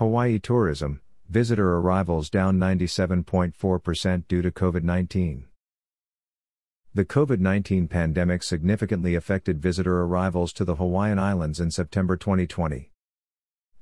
Hawaii 0.00 0.38
tourism, 0.38 1.02
visitor 1.28 1.76
arrivals 1.76 2.30
down 2.30 2.58
97.4% 2.58 4.26
due 4.28 4.40
to 4.40 4.50
COVID 4.50 4.82
19. 4.82 5.44
The 6.94 7.04
COVID 7.04 7.38
19 7.38 7.86
pandemic 7.86 8.42
significantly 8.42 9.14
affected 9.14 9.60
visitor 9.60 10.00
arrivals 10.00 10.54
to 10.54 10.64
the 10.64 10.76
Hawaiian 10.76 11.18
Islands 11.18 11.60
in 11.60 11.70
September 11.70 12.16
2020. 12.16 12.90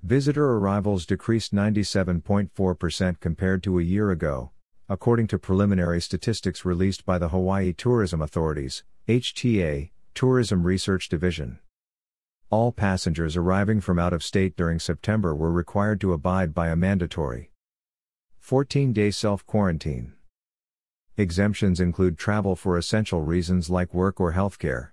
Visitor 0.03 0.57
arrivals 0.57 1.07
decreased 1.07 1.55
97.4% 1.55 3.21
compared 3.21 3.63
to 3.63 3.79
a 3.79 3.85
year 3.85 4.11
ago, 4.11 4.51
according 4.89 5.29
to 5.29 5.39
preliminary 5.39 6.01
statistics 6.01 6.65
released 6.65 7.07
by 7.07 7.19
the 7.19 7.29
Hawaii 7.29 7.73
Tourism 7.73 8.21
Authority's, 8.21 8.83
HTA, 9.07 9.91
Tourism 10.15 10.65
Research 10.65 11.09
Division. 11.09 11.61
All 12.51 12.73
passengers 12.73 13.37
arriving 13.37 13.83
from 13.83 13.99
out 13.99 14.15
of 14.15 14.23
state 14.23 14.57
during 14.57 14.79
September 14.79 15.35
were 15.35 15.53
required 15.53 16.01
to 16.01 16.15
abide 16.15 16.55
by 16.55 16.69
a 16.69 16.77
mandatory 16.77 17.51
14 18.39 18.95
day 18.95 19.11
self 19.11 19.45
quarantine. 19.45 20.15
Exemptions 21.19 21.79
include 21.79 22.17
travel 22.17 22.57
for 22.57 22.79
essential 22.79 23.21
reasons 23.21 23.69
like 23.69 23.93
work 23.93 24.19
or 24.19 24.33
healthcare. 24.33 24.93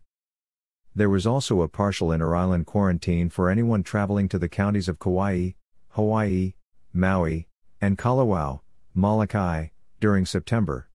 There 0.93 1.09
was 1.09 1.25
also 1.25 1.61
a 1.61 1.69
partial 1.69 2.11
inter 2.11 2.35
island 2.35 2.65
quarantine 2.65 3.29
for 3.29 3.49
anyone 3.49 3.83
traveling 3.83 4.27
to 4.29 4.39
the 4.39 4.49
counties 4.49 4.89
of 4.89 4.99
Kauai, 4.99 5.51
Hawaii, 5.91 6.55
Maui, 6.91 7.47
and 7.79 7.97
Kalawao, 7.97 8.59
Molokai, 8.93 9.67
during 10.01 10.25
September. 10.25 10.89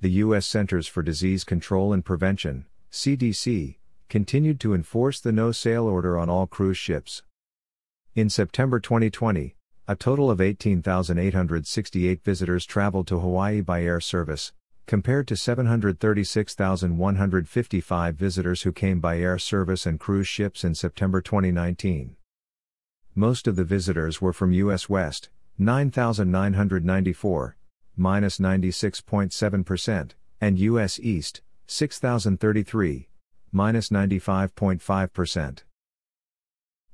The 0.00 0.10
U.S. 0.22 0.46
Centers 0.46 0.86
for 0.86 1.02
Disease 1.02 1.42
Control 1.42 1.92
and 1.92 2.04
Prevention, 2.04 2.66
CDC, 2.92 3.78
continued 4.14 4.60
to 4.60 4.72
enforce 4.72 5.18
the 5.18 5.32
no 5.32 5.50
sail 5.50 5.88
order 5.88 6.16
on 6.16 6.30
all 6.30 6.46
cruise 6.46 6.78
ships. 6.78 7.24
In 8.14 8.30
September 8.30 8.78
2020, 8.78 9.56
a 9.88 9.96
total 9.96 10.30
of 10.30 10.40
18,868 10.40 12.22
visitors 12.22 12.64
traveled 12.64 13.08
to 13.08 13.18
Hawaii 13.18 13.60
by 13.60 13.82
air 13.82 13.98
service, 13.98 14.52
compared 14.86 15.26
to 15.26 15.34
736,155 15.34 18.14
visitors 18.14 18.62
who 18.62 18.70
came 18.70 19.00
by 19.00 19.18
air 19.18 19.36
service 19.36 19.84
and 19.84 19.98
cruise 19.98 20.28
ships 20.28 20.62
in 20.62 20.76
September 20.76 21.20
2019. 21.20 22.14
Most 23.16 23.48
of 23.48 23.56
the 23.56 23.64
visitors 23.64 24.20
were 24.20 24.32
from 24.32 24.52
U.S. 24.52 24.88
West, 24.88 25.28
9,994, 25.58 27.56
minus 27.96 28.38
96.7%, 28.38 30.10
and 30.40 30.58
U.S. 30.60 31.00
East, 31.00 31.40
6,033, 31.66 33.08
minus 33.54 33.88
95.5%. 33.88 35.62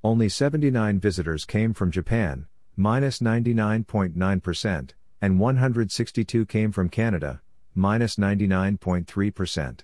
Only 0.04 0.28
79 0.28 1.00
visitors 1.00 1.46
came 1.46 1.72
from 1.72 1.90
Japan, 1.90 2.48
minus 2.76 3.20
99.9%, 3.20 4.90
and 5.22 5.40
162 5.40 6.44
came 6.44 6.70
from 6.70 6.90
Canada, 6.90 7.40
minus 7.74 8.16
99.3%. 8.16 9.80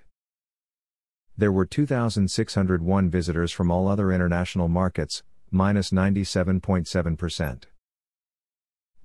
There 1.38 1.52
were 1.52 1.64
2,601 1.64 3.10
visitors 3.10 3.52
from 3.52 3.70
all 3.70 3.88
other 3.88 4.12
international 4.12 4.68
markets, 4.68 5.22
minus 5.50 5.90
97.7%. 5.90 7.64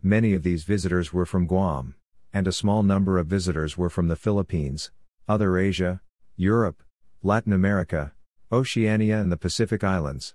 Many 0.03 0.33
of 0.33 0.44
these 0.44 0.66
visitors 0.66 1.13
were 1.13 1.25
from 1.25 1.47
Guam, 1.47 1.95
and 2.33 2.47
a 2.47 2.52
small 2.52 2.83
number 2.83 3.17
of 3.17 3.28
visitors 3.28 3.78
were 3.78 3.89
from 3.89 4.09
the 4.09 4.17
Philippines, 4.17 4.91
other 5.30 5.58
Asia, 5.58 6.02
Europe, 6.35 6.83
Latin 7.23 7.53
America, 7.53 8.14
Oceania 8.52 9.22
and 9.22 9.31
the 9.31 9.38
Pacific 9.38 9.83
Islands. 9.83 10.33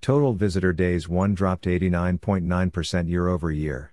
Total 0.00 0.32
visitor 0.32 0.72
days 0.72 1.08
1 1.08 1.34
dropped 1.34 1.66
89.9% 1.66 3.08
year 3.08 3.28
over 3.28 3.52
year. 3.52 3.92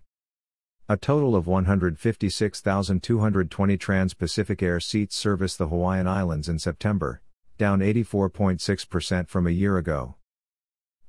A 0.90 0.98
total 0.98 1.36
of 1.36 1.46
156,220 1.46 3.78
Trans 3.78 4.16
Pacific 4.16 4.64
Air 4.64 4.80
seats 4.80 5.16
serviced 5.16 5.60
the 5.60 5.68
Hawaiian 5.68 6.08
Islands 6.08 6.50
in 6.50 6.58
September, 6.58 7.22
down 7.60 7.82
84.6% 7.82 9.28
from 9.28 9.46
a 9.46 9.52
year 9.52 9.78
ago. 9.78 10.16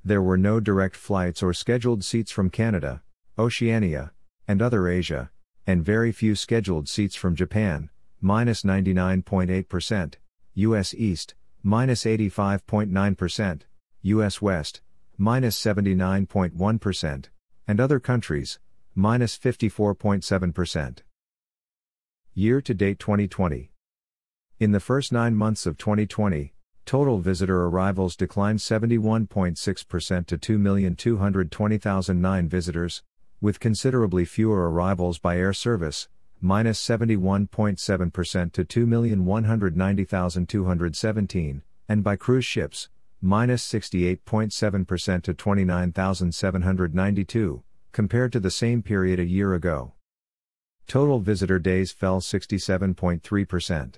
There 0.05 0.21
were 0.21 0.37
no 0.37 0.61
direct 0.61 0.97
flights 0.97 1.43
or 1.43 1.55
scheduled 1.55 2.05
seats 2.05 2.31
from 2.31 2.51
Canada, 2.51 3.03
Oceania, 3.39 4.13
and 4.47 4.61
other 4.61 4.89
Asia, 4.89 5.31
and 5.67 5.83
very 5.83 6.13
few 6.13 6.35
scheduled 6.35 6.87
seats 6.87 7.15
from 7.15 7.35
Japan, 7.35 7.89
minus 8.21 8.63
99.8%, 8.63 10.17
U.S. 10.55 10.93
East, 10.93 11.35
minus 11.63 12.05
85.9%, 12.05 13.63
U.S. 14.03 14.43
West, 14.43 14.83
minus 15.17 15.59
79.1, 15.59 17.29
and 17.67 17.81
other 17.81 17.99
countries, 17.99 18.59
minus 18.95 19.39
54.7%. 19.39 20.99
Year 22.35 22.61
to 22.61 22.75
date 22.75 22.99
2020. 22.99 23.71
In 24.61 24.73
the 24.73 24.81
first 24.81 25.11
nine 25.11 25.35
months 25.35 25.65
of 25.65 25.79
2020, 25.79 26.53
total 26.85 27.19
visitor 27.19 27.65
arrivals 27.65 28.15
declined 28.15 28.59
71.6% 28.59 30.27
to 30.27 30.37
2,220,009 30.37 32.49
visitors, 32.49 33.03
with 33.41 33.59
considerably 33.59 34.27
fewer 34.27 34.71
arrivals 34.71 35.19
by 35.19 35.39
air 35.39 35.55
service, 35.55 36.09
minus 36.45 36.85
71.7% 36.85 38.53
to 38.53 38.65
2,190,217, 38.65 41.63
and 41.89 42.03
by 42.03 42.17
cruise 42.17 42.45
ships, 42.45 42.89
minus 43.21 43.65
68.7% 43.73 45.23
to 45.23 45.33
29,792, 45.33 47.63
compared 47.93 48.33
to 48.33 48.41
the 48.41 48.51
same 48.51 48.83
period 48.83 49.21
a 49.21 49.25
year 49.25 49.55
ago. 49.55 49.93
Total 50.89 51.21
visitor 51.21 51.61
days 51.61 51.93
fell 51.93 52.21
67.3%. 52.21 53.95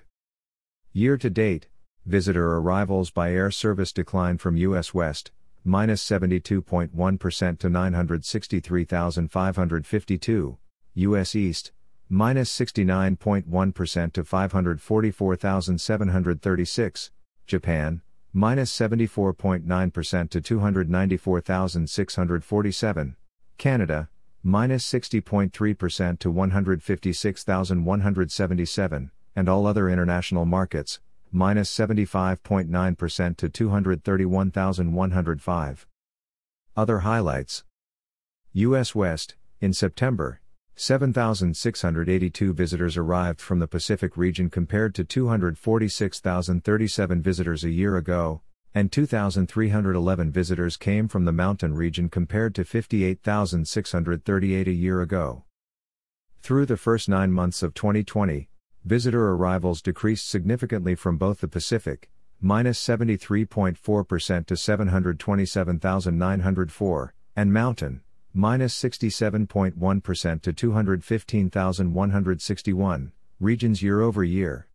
Year 0.93 1.17
to 1.17 1.31
date, 1.31 1.69
visitor 2.05 2.57
arrivals 2.57 3.11
by 3.11 3.33
air 3.33 3.51
service 3.51 3.91
declined 3.91 4.43
from 4.43 4.59
U.S. 4.59 4.93
West, 4.93 5.31
minus 5.65 6.07
72.1 6.07 7.59
to 7.59 7.71
963,552, 7.71 10.59
U.S. 10.95 11.35
East, 11.35 11.73
minus 12.09 12.57
69.1% 12.57 14.13
to 14.13 14.25
544,736, 14.25 17.11
Japan, 17.47 18.01
minus 18.33 18.75
74.9% 18.77 20.31
to 20.31 20.41
294,647, 20.41 23.17
Canada, 23.59 24.09
minus 24.43 24.93
60.3% 24.93 26.19
to 26.19 26.31
156,177, 26.31 29.11
and 29.37 29.49
all 29.49 29.67
other 29.67 29.89
international 29.89 30.45
markets, 30.45 31.01
minus 31.33 31.75
75.9% 31.75 33.37
to 33.37 33.49
231,105. 33.49 35.87
Other 36.77 36.99
highlights 36.99 37.65
U.S. 38.53 38.95
West, 38.95 39.35
in 39.61 39.73
September, 39.73 40.41
7,682 40.77 42.53
visitors 42.53 42.97
arrived 42.97 43.41
from 43.41 43.61
the 43.61 43.69
Pacific 43.69 44.17
region 44.17 44.51
compared 44.51 44.93
to 44.97 45.05
246,037 45.05 47.23
visitors 47.23 47.63
a 47.63 47.71
year 47.71 47.97
ago, 47.97 48.43
and 48.75 48.91
2,311 48.91 50.33
visitors 50.33 50.77
came 50.77 51.07
from 51.07 51.25
the 51.25 51.33
mountain 51.33 51.75
region 51.75 52.09
compared 52.09 52.57
to 52.57 52.65
58,638 52.65 54.67
a 54.67 54.73
year 54.73 55.01
ago. 55.01 55.45
Through 56.41 56.67
the 56.67 56.77
first 56.77 57.09
nine 57.09 57.31
months 57.31 57.63
of 57.63 57.73
2020, 57.75 58.49
visitor 58.85 59.31
arrivals 59.31 59.81
decreased 59.81 60.29
significantly 60.29 60.97
from 60.97 61.17
both 61.17 61.41
the 61.41 61.47
Pacific, 61.47 62.11
minus 62.41 62.85
73.4% 62.85 64.47
to 64.47 64.57
727,904, 64.57 67.15
and 67.37 67.53
mountain, 67.53 68.01
minus 68.37 68.77
67.1% 68.77 70.43
to 70.43 70.53
215,161, 70.53 73.13
regions 73.39 73.81
year 73.81 74.01
over 74.01 74.25
year. 74.25 74.67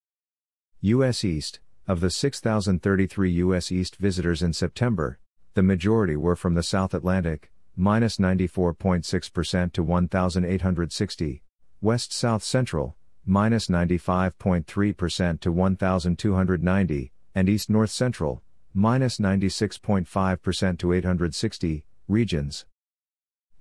U.S. 0.79 1.25
East, 1.25 1.59
of 1.85 1.99
the 1.99 2.09
6,033 2.09 3.31
U.S. 3.31 3.69
East 3.69 3.97
visitors 3.97 4.41
in 4.41 4.53
September, 4.53 5.19
the 5.55 5.61
majority 5.61 6.15
were 6.15 6.37
from 6.37 6.53
the 6.53 6.63
South 6.63 6.93
Atlantic, 6.93 7.51
minus 7.75 8.15
94.6% 8.17 9.73
to 9.73 9.83
1,860, 9.83 11.43
West 11.81 12.13
South 12.13 12.43
Central, 12.43 12.95
minus 13.25 13.67
95.3% 13.67 15.39
to 15.41 15.51
1,290, 15.51 17.11
and 17.35 17.49
East 17.49 17.69
North 17.69 17.91
Central, 17.91 18.41
minus 18.73 19.17
96.5% 19.17 20.79
to 20.79 20.93
860, 20.93 21.83
regions. 22.07 22.65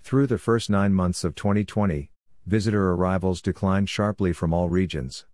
Through 0.02 0.28
the 0.28 0.38
first 0.38 0.70
nine 0.70 0.94
months 0.94 1.24
of 1.24 1.34
2020, 1.34 2.12
visitor 2.46 2.92
arrivals 2.92 3.42
declined 3.42 3.90
sharply 3.90 4.32
from 4.32 4.54
all 4.54 4.68
regions. 4.68 5.26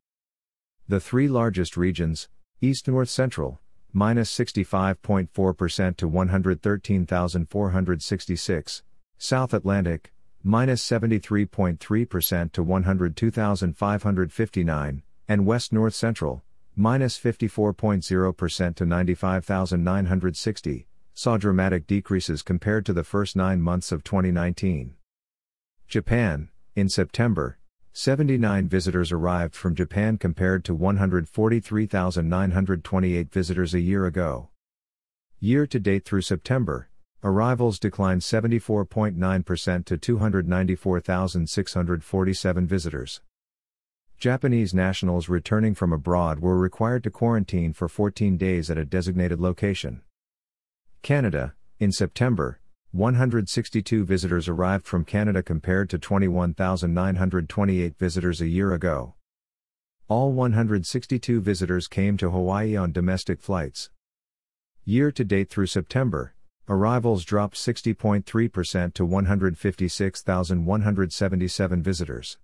The 0.88 1.00
three 1.00 1.28
largest 1.28 1.76
regions, 1.76 2.30
East 2.60 2.88
North 2.88 3.08
Central, 3.08 3.60
minus 3.92 4.36
65.4% 4.36 5.96
to 5.96 6.08
113,466, 6.08 8.82
South 9.16 9.54
Atlantic, 9.54 10.12
minus 10.42 10.84
73.3% 10.86 12.52
to 12.52 12.62
102,559, 12.62 15.02
and 15.28 15.46
West 15.46 15.72
North 15.72 15.94
Central, 15.94 16.44
minus 16.76 17.18
54.0% 17.18 18.74
to 18.74 18.84
95,960, 18.84 20.86
saw 21.14 21.36
dramatic 21.36 21.86
decreases 21.86 22.42
compared 22.42 22.84
to 22.84 22.92
the 22.92 23.04
first 23.04 23.36
nine 23.36 23.62
months 23.62 23.92
of 23.92 24.04
2019. 24.04 24.94
Japan, 25.86 26.48
in 26.74 26.88
September, 26.88 27.58
79 27.92 28.68
visitors 28.68 29.12
arrived 29.12 29.54
from 29.54 29.76
Japan 29.76 30.18
compared 30.18 30.64
to 30.64 30.74
143,928 30.74 33.32
visitors 33.32 33.72
a 33.72 33.80
year 33.80 34.04
ago. 34.04 34.48
Year 35.38 35.68
to 35.68 35.78
date 35.78 36.04
through 36.04 36.22
September, 36.22 36.88
arrivals 37.22 37.78
declined 37.78 38.22
74.9% 38.22 39.84
to 39.84 39.96
294,647 39.96 42.66
visitors. 42.66 43.20
Japanese 44.18 44.74
nationals 44.74 45.28
returning 45.28 45.74
from 45.74 45.92
abroad 45.92 46.40
were 46.40 46.58
required 46.58 47.04
to 47.04 47.10
quarantine 47.10 47.72
for 47.72 47.88
14 47.88 48.36
days 48.36 48.68
at 48.70 48.78
a 48.78 48.84
designated 48.84 49.38
location. 49.38 50.02
Canada, 51.04 51.54
in 51.78 51.92
September, 51.92 52.58
162 52.92 54.04
visitors 54.06 54.48
arrived 54.48 54.86
from 54.86 55.04
Canada 55.04 55.42
compared 55.42 55.90
to 55.90 55.98
21,928 55.98 57.98
visitors 57.98 58.40
a 58.40 58.46
year 58.46 58.72
ago. 58.72 59.12
All 60.08 60.32
162 60.32 61.42
visitors 61.42 61.88
came 61.88 62.16
to 62.16 62.30
Hawaii 62.30 62.74
on 62.74 62.90
domestic 62.90 63.42
flights. 63.42 63.90
Year 64.86 65.12
to 65.12 65.24
date 65.24 65.50
through 65.50 65.66
September, 65.66 66.34
arrivals 66.70 67.26
dropped 67.26 67.56
60.3% 67.56 68.94
to 68.94 69.04
156,177 69.04 71.82
visitors. 71.82 72.38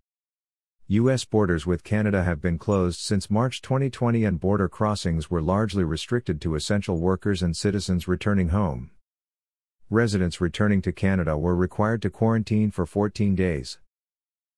U.S. 0.93 1.25
borders 1.25 1.67
with 1.67 1.85
Canada 1.85 2.25
have 2.25 2.41
been 2.41 2.59
closed 2.59 2.99
since 2.99 3.31
March 3.31 3.63
2020 3.63 4.25
and 4.25 4.41
border 4.41 4.69
crossings 4.69 5.31
were 5.31 5.41
largely 5.41 5.85
restricted 5.85 6.41
to 6.41 6.57
essential 6.57 6.99
workers 6.99 7.45
and 7.45 7.57
citizens 7.57 8.09
returning 8.09 8.49
home 8.49 8.91
residents 9.89 10.41
returning 10.41 10.83
to 10.83 10.91
Canada 10.91 11.39
were 11.39 11.55
required 11.55 12.03
to 12.03 12.11
quarantine 12.11 12.73
for 12.73 12.87
14 12.87 13.37
days. 13.37 13.79